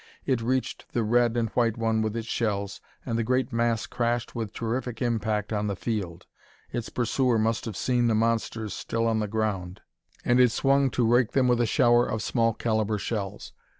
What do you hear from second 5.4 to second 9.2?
on the field. Its pursuer must have seen the monsters still on